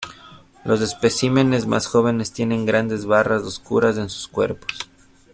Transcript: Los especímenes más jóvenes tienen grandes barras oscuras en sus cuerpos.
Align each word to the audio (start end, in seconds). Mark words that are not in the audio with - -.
Los 0.65 0.81
especímenes 0.81 1.67
más 1.67 1.85
jóvenes 1.85 2.31
tienen 2.31 2.65
grandes 2.65 3.05
barras 3.05 3.43
oscuras 3.43 3.99
en 3.99 4.09
sus 4.09 4.27
cuerpos. 4.27 4.89